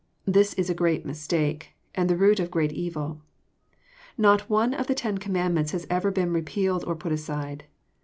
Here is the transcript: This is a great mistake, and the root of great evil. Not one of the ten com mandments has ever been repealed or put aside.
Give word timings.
This 0.25 0.55
is 0.55 0.67
a 0.67 0.73
great 0.73 1.05
mistake, 1.05 1.75
and 1.93 2.09
the 2.09 2.17
root 2.17 2.39
of 2.39 2.49
great 2.49 2.71
evil. 2.71 3.21
Not 4.17 4.49
one 4.49 4.73
of 4.73 4.87
the 4.87 4.95
ten 4.95 5.19
com 5.19 5.33
mandments 5.33 5.73
has 5.73 5.85
ever 5.91 6.09
been 6.09 6.33
repealed 6.33 6.83
or 6.85 6.95
put 6.95 7.11
aside. 7.11 7.65